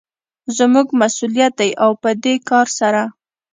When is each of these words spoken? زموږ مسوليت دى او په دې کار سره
زموږ 0.57 0.87
مسوليت 0.99 1.53
دى 1.59 1.69
او 1.83 1.91
په 2.01 2.09
دې 2.23 2.35
کار 2.49 2.67
سره 2.79 3.01